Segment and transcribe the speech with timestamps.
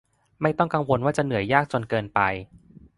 [0.41, 2.19] ไม่ต้องกังวลว่าจะเหนื่อยยากจนเกินไป